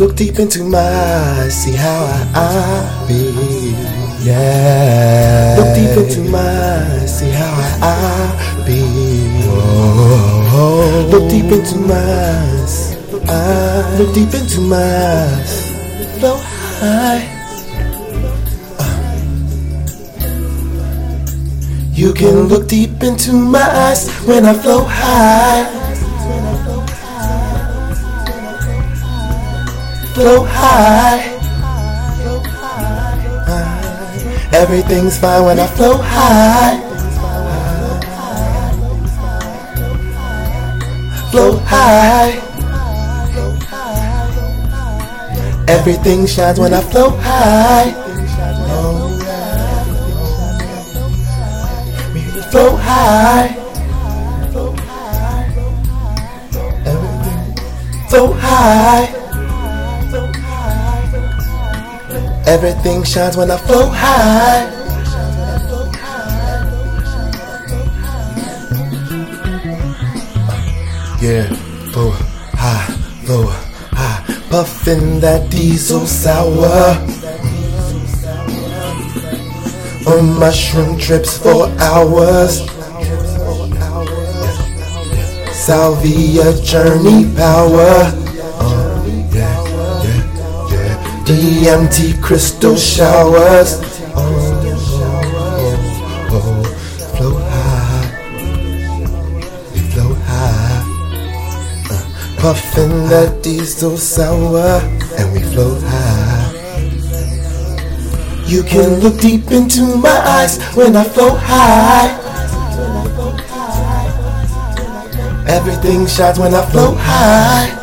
Look 0.00 0.16
deep 0.16 0.38
into 0.38 0.64
my 0.64 0.78
eyes, 0.78 1.54
see 1.62 1.76
how 1.76 2.04
I, 2.06 2.32
I 2.34 3.06
be. 3.06 3.76
Yeah. 4.24 5.56
Look 5.58 5.74
deep 5.76 5.94
into 5.98 6.30
my 6.30 6.38
eyes, 6.40 7.18
see 7.18 7.28
how 7.28 7.52
I, 7.52 7.68
I 7.82 8.66
be. 8.66 8.80
Oh. 9.44 11.06
Look 11.10 11.28
deep 11.28 11.52
into 11.52 11.76
my 11.80 11.96
eyes. 11.96 12.96
I 13.28 13.98
look 13.98 14.14
deep 14.14 14.32
into 14.32 14.62
my 14.62 14.78
eyes. 14.78 15.70
Flow 16.18 16.38
high. 16.38 17.36
You 21.92 22.14
can 22.14 22.48
look 22.48 22.68
deep 22.68 23.02
into 23.02 23.34
my 23.34 23.60
eyes 23.60 24.08
when 24.24 24.46
I 24.46 24.54
flow 24.54 24.84
high. 24.84 25.89
Flow 30.14 30.44
high. 30.44 31.36
Everything's 34.52 35.18
fine 35.18 35.44
when 35.44 35.58
I 35.60 35.66
flow 35.66 35.96
high. 35.96 36.80
Flow 41.30 41.56
high. 41.58 42.32
Everything 45.68 46.26
shines 46.26 46.58
when 46.58 46.74
I 46.74 46.80
flow 46.80 47.10
high 47.10 48.10
flow 52.50 52.76
high. 52.76 53.56
Everything. 56.84 57.54
Flow 58.08 58.32
high. 58.32 59.09
Everything 62.50 63.04
shines 63.04 63.36
when 63.36 63.48
I 63.48 63.56
flow 63.58 63.88
high. 63.88 64.66
Yeah, 71.22 71.46
flow 71.92 72.10
high, 72.10 72.86
flow 73.24 73.46
high, 73.46 74.24
puffin' 74.50 75.20
that 75.20 75.48
diesel 75.52 76.04
sour. 76.08 76.98
On 80.12 80.36
mushroom 80.40 80.98
trips 80.98 81.38
for 81.38 81.68
hours. 81.78 82.66
Salvia 85.52 86.60
journey 86.64 87.32
power. 87.36 88.19
DMT 91.30 92.20
crystal 92.20 92.74
showers. 92.74 93.78
Oh, 94.16 94.26
oh, 95.62 96.32
oh. 96.32 96.64
Flow 97.14 97.34
high. 97.38 98.06
Flow 99.92 100.14
high. 100.26 100.82
Uh, 101.88 102.02
puffin' 102.36 103.08
that 103.10 103.44
diesel 103.44 103.96
sour. 103.96 104.80
And 105.18 105.32
we 105.32 105.38
flow 105.54 105.78
high. 105.84 106.50
You 108.46 108.64
can 108.64 108.98
look 108.98 109.20
deep 109.20 109.52
into 109.52 109.96
my 109.96 110.10
eyes 110.10 110.60
when 110.74 110.96
I 110.96 111.04
flow 111.04 111.36
high. 111.36 112.10
Everything 115.46 116.08
shines 116.08 116.40
when 116.40 116.54
I 116.54 116.66
flow 116.66 116.94
high. 116.94 117.79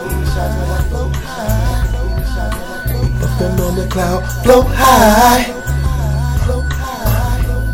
Cloud, 3.98 4.22
flow 4.44 4.62
high. 4.62 5.44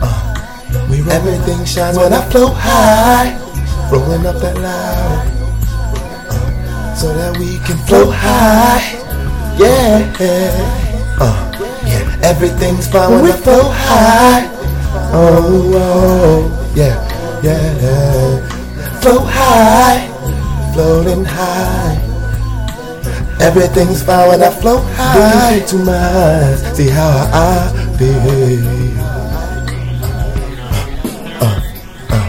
Uh, 0.01 0.87
we 0.89 0.97
everything 1.11 1.65
shines 1.65 1.97
when 1.97 2.13
I 2.13 2.21
flow 2.31 2.47
high. 2.47 3.35
Rolling 3.91 4.25
up 4.25 4.37
that 4.39 4.55
loud, 4.55 5.27
uh, 6.31 6.95
so 6.95 7.13
that 7.13 7.37
we 7.37 7.59
can 7.67 7.77
flow 7.87 8.09
high. 8.09 8.79
Yeah. 9.59 10.15
Uh, 11.19 11.35
yeah, 11.85 12.17
everything's 12.23 12.87
fine 12.87 13.11
when, 13.11 13.23
we 13.23 13.31
flow 13.33 13.67
high. 13.67 14.47
Oh, 15.11 15.71
oh, 15.75 16.73
yeah, 16.73 16.95
yeah. 17.43 19.01
Flow 19.01 19.19
high, 19.19 20.07
floating 20.73 21.25
high. 21.25 22.12
Everything's 23.39 24.03
fine 24.03 24.29
when 24.29 24.43
I 24.43 24.49
flow 24.49 24.77
high. 24.95 25.55
Looking 25.55 25.61
into 25.63 25.85
my 25.85 25.97
eyes, 25.97 26.77
see 26.77 26.89
how 26.89 27.09
I 27.33 27.71
be. 27.97 28.09
Uh, 31.41 31.59
uh, 32.09 32.27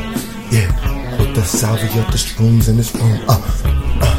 yeah, 0.50 1.18
with 1.18 1.34
the 1.34 1.42
salvia, 1.42 2.02
of 2.04 2.10
the 2.10 2.18
shrooms 2.18 2.68
in 2.68 2.76
this 2.76 2.94
room. 2.94 3.20
Uh, 3.28 3.40
uh, 4.00 4.18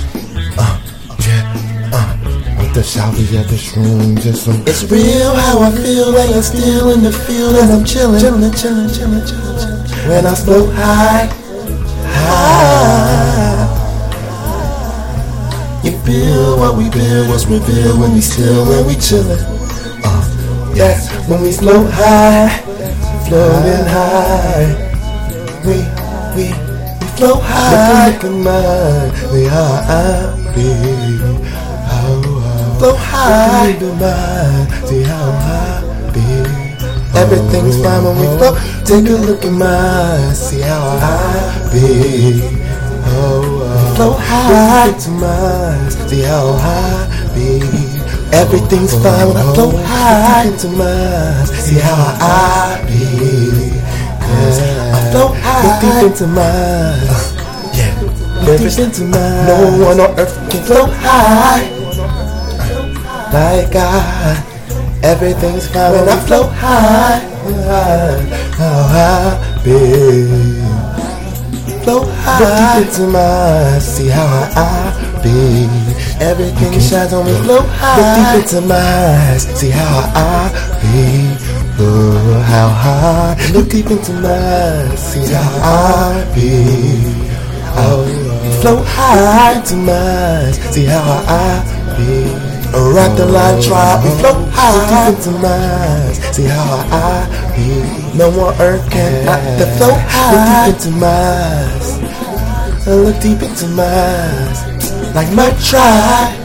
uh, 0.57 0.79
yeah, 1.27 1.91
uh, 1.93 2.61
with 2.61 2.73
the 2.73 2.83
salvia, 2.83 3.43
the 3.43 3.55
shrooms, 3.55 4.23
this 4.23 4.47
room. 4.47 4.63
It's 4.65 4.83
real 4.89 5.35
how 5.35 5.59
I 5.61 5.71
feel, 5.71 6.13
when 6.13 6.33
I'm 6.33 6.41
still 6.41 6.91
in 6.91 7.03
the 7.03 7.11
field 7.11 7.55
and 7.55 7.71
I'm 7.73 7.83
chilling, 7.85 8.21
chilling, 8.21 8.51
chilling, 8.53 8.89
chilling, 8.89 9.25
chilling. 9.27 10.07
When 10.07 10.25
I 10.25 10.35
flow 10.35 10.67
high. 10.71 11.44
What 16.57 16.77
we 16.77 16.89
feel, 16.91 17.27
what's 17.27 17.45
revealed 17.45 17.99
when 17.99 18.13
we 18.13 18.21
still, 18.21 18.65
when 18.67 18.85
we 18.87 18.95
chillin'. 18.95 19.39
Uh, 20.03 20.73
yeah, 20.75 20.95
when 21.27 21.41
we 21.41 21.51
float 21.51 21.91
high, 21.91 22.49
floating 23.27 23.85
high. 23.85 24.91
We, 25.65 25.81
we, 26.35 26.45
we 26.99 27.07
float 27.17 27.41
high. 27.43 28.11
Look, 28.15 28.23
at 28.23 28.31
mine, 28.31 29.11
we 29.33 29.47
are 29.47 29.81
happy. 29.83 30.71
Oh, 31.91 32.75
float 32.79 32.97
high. 32.97 33.71
Look 33.79 33.81
at 33.81 33.99
mine, 33.99 34.87
see 34.87 35.03
how 35.03 35.31
happy. 35.31 36.65
Everything's 37.17 37.81
fine 37.81 38.03
when 38.03 38.15
we 38.19 38.27
float. 38.37 38.57
Take 38.85 39.09
a 39.09 39.17
look 39.17 39.43
at 39.45 39.51
mine, 39.51 40.35
see 40.35 40.61
how 40.61 40.99
I 41.01 41.69
be. 41.73 42.64
Flow 43.95 44.11
high 44.11 44.91
to 44.91 45.09
mine, 45.09 45.91
see 46.09 46.21
how 46.21 46.51
I 46.59 47.31
be. 47.33 47.61
Everything's 48.35 48.91
fine 48.91 49.27
when 49.27 49.37
I 49.37 49.53
flow 49.53 49.71
high 49.71 50.51
to 50.57 50.67
mine, 50.67 51.45
see 51.45 51.79
how 51.79 51.95
I 52.19 52.83
be. 52.87 53.71
Yeah. 53.71 54.95
I 54.95 55.11
flow 55.11 55.29
high, 55.31 55.63
look 55.63 55.79
deep 55.79 56.11
into 56.11 56.27
mine. 56.27 57.07
Yeah, 57.71 57.95
look 58.43 58.59
deep 58.59 58.79
into 58.79 59.03
mine. 59.05 59.47
No 59.47 59.55
one 59.87 59.99
on 60.01 60.19
earth 60.19 60.35
can 60.51 60.61
flow 60.65 60.87
high 60.87 61.63
like 63.31 63.75
I. 63.75 64.43
Everything's 65.03 65.67
fine 65.67 65.91
when 65.93 66.09
I 66.09 66.19
float 66.25 66.51
high. 66.51 67.19
How 68.57 68.83
high, 68.91 69.63
babe. 69.63 70.44
Float 71.85 72.07
high. 72.09 72.39
Look 72.39 72.49
deep 72.49 72.65
ah. 72.65 72.81
into 72.81 73.07
my 73.13 73.19
eyes, 73.19 73.95
see 73.95 74.07
how 74.07 74.25
I 74.57 75.21
be. 75.21 75.69
Everything 76.19 76.79
shines 76.79 77.13
on 77.13 77.27
me. 77.27 77.33
Float 77.43 77.67
high. 77.67 78.01
Look 78.01 78.41
deep 78.41 78.57
into 78.57 78.67
my 78.67 78.75
eyes. 78.75 79.43
See 79.59 79.69
how 79.69 80.11
I 80.15 80.49
be. 80.81 81.37
Oh, 81.77 82.41
how 82.47 82.69
high. 82.69 83.51
Look 83.53 83.69
deep 83.69 83.91
into 83.91 84.13
my 84.13 84.33
eyes. 84.33 84.97
See 84.97 85.31
how 85.31 85.45
I 85.61 86.25
be. 86.33 87.25
Oh, 87.77 88.01
float 88.61 88.83
high 88.87 89.59
into 89.59 89.75
my 89.75 89.93
eyes. 89.93 90.57
See 90.73 90.85
how 90.85 91.03
I 91.27 91.74
Wrap 92.95 93.17
the 93.17 93.25
line, 93.25 93.61
try, 93.61 94.01
we 94.03 94.09
float 94.19 94.49
high 94.51 95.11
deep 95.11 95.31
into. 95.39 96.17
See 96.33 96.45
how 96.45 96.83
I 96.91 97.27
be. 97.55 98.17
No 98.17 98.31
more 98.31 98.53
earth 98.59 98.89
can 98.89 99.27
I 99.27 99.39
the 99.57 99.65
float 99.77 99.99
high. 100.07 100.67
Look 100.67 100.79
deep 100.79 100.83
into 100.83 100.91
mines. 100.99 101.87
Look 102.87 103.19
deep 103.21 103.41
into 103.41 103.67
mines. 103.67 104.59
Like 105.15 105.31
my 105.33 105.49
tribe. 105.63 106.41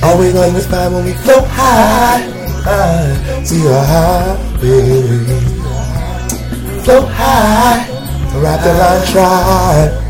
Always 0.00 0.34
on 0.36 0.54
the 0.54 0.60
spot 0.60 0.92
when 0.92 1.04
we 1.04 1.12
float 1.12 1.46
high. 1.48 2.22
See 3.44 3.60
how 3.60 3.82
high, 3.84 4.36
baby. 4.60 5.40
Float 6.84 7.08
high. 7.08 7.84
Wrap 8.40 8.60
the 8.62 8.72
line, 8.74 9.06
try. 9.06 10.07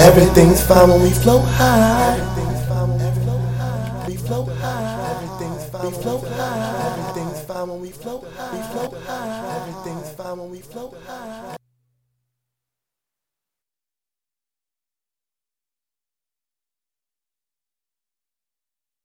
Everything's 0.00 0.62
fine 0.66 0.88
when 0.90 1.02
we 1.02 1.10
float 1.10 1.44
high. 1.44 2.16
Everything's 2.18 2.66
fine 2.68 2.88
when 2.88 2.98
we 2.98 3.22
float 3.24 3.42
high. 3.56 4.06
We 4.08 4.16
float 4.16 4.48
high. 4.58 5.10
Everything's 5.16 5.66
fine. 5.70 5.82
when 5.82 5.92
We 5.92 6.02
float 6.02 6.24
high. 6.28 6.98
Everything's 6.98 7.44
fine 7.44 7.68
when 7.68 7.80
we 7.80 7.90
float 7.90 8.24
high. 8.36 8.56
We 8.56 8.62
float 8.72 9.02
high. 9.06 9.56
Everything's 9.56 10.10
fine 10.14 10.38
when 10.38 10.50
we 10.50 10.60
float 10.60 10.94
high. 11.06 11.65